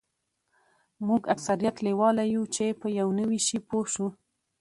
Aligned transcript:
موږ 1.07 1.21
اکثریت 1.33 1.75
لیواله 1.85 2.23
یوو 2.33 2.51
چې 2.55 2.65
په 2.81 2.87
یو 2.99 3.07
نوي 3.19 3.39
شي 3.47 3.57
پوه 3.67 3.85
شو 3.93 4.07